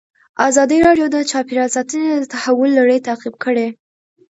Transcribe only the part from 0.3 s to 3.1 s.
ازادي راډیو د چاپیریال ساتنه د تحول لړۍ